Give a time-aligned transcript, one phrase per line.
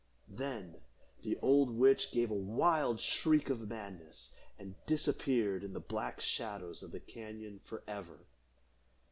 [0.33, 0.81] Then
[1.21, 6.81] the old witch gave a wild shriek of madness, and disappeared in the black shadows
[6.81, 8.25] of the cañon forever.